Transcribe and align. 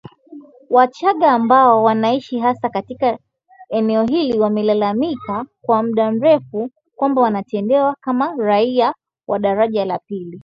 Wachaga 0.69 1.31
ambao 1.31 1.83
wanaishi 1.83 2.39
hasa 2.39 2.69
katika 2.69 3.17
eneo 3.69 4.03
hili 4.05 4.39
wamelalamika 4.39 5.45
kwa 5.61 5.83
muda 5.83 6.11
mrefu 6.11 6.69
kwamba 6.95 7.21
wanatendewa 7.21 7.95
kama 8.01 8.35
raia 8.37 8.93
wa 9.27 9.39
daraja 9.39 9.85
la 9.85 9.99
pili. 9.99 10.39